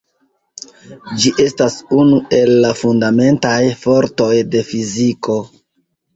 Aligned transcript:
Ĝi 1.23 1.33
estas 1.43 1.75
unu 1.97 2.21
el 2.39 2.55
la 2.65 2.73
fundamentaj 2.81 3.59
fortoj 3.83 4.33
de 4.57 4.65
fiziko. 4.73 5.39